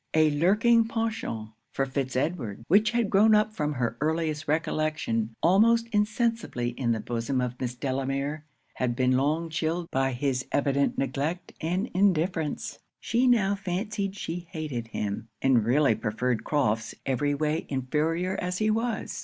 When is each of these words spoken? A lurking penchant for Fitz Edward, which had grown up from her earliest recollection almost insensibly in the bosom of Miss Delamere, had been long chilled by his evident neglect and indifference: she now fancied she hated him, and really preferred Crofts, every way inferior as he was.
A 0.15 0.31
lurking 0.31 0.87
penchant 0.87 1.51
for 1.69 1.85
Fitz 1.85 2.15
Edward, 2.15 2.63
which 2.67 2.89
had 2.89 3.11
grown 3.11 3.35
up 3.35 3.53
from 3.53 3.73
her 3.73 3.97
earliest 4.01 4.47
recollection 4.47 5.35
almost 5.43 5.87
insensibly 5.89 6.69
in 6.69 6.91
the 6.91 6.99
bosom 6.99 7.39
of 7.39 7.61
Miss 7.61 7.75
Delamere, 7.75 8.43
had 8.73 8.95
been 8.95 9.11
long 9.11 9.47
chilled 9.51 9.91
by 9.91 10.13
his 10.13 10.47
evident 10.51 10.97
neglect 10.97 11.53
and 11.61 11.85
indifference: 11.93 12.79
she 12.99 13.27
now 13.27 13.53
fancied 13.53 14.15
she 14.15 14.47
hated 14.49 14.87
him, 14.87 15.27
and 15.39 15.65
really 15.65 15.93
preferred 15.93 16.43
Crofts, 16.43 16.95
every 17.05 17.35
way 17.35 17.67
inferior 17.69 18.35
as 18.41 18.57
he 18.57 18.71
was. 18.71 19.19